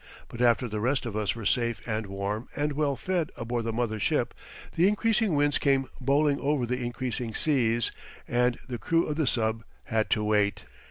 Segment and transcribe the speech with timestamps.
[0.29, 3.71] But after the rest of us were safe and warm and well fed aboard the
[3.71, 4.33] mother ship,
[4.75, 7.91] the increasing winds came bowling over the increasing seas,
[8.27, 10.65] and the crew of the sub had to wait.